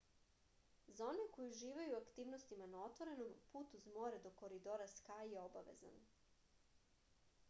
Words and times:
za 0.99 1.05
one 1.07 1.25
koji 1.33 1.49
uživaju 1.49 1.91
u 1.95 1.97
aktivnostima 1.97 2.67
na 2.71 2.81
otvorenom 2.85 3.29
put 3.51 3.75
uz 3.81 3.85
more 3.99 4.21
do 4.23 4.31
koridora 4.43 4.87
skaj 4.95 5.31
je 5.35 5.41
obavezan 5.51 6.01